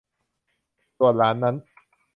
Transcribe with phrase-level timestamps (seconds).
[0.97, 1.55] ส่วนหลานนั้น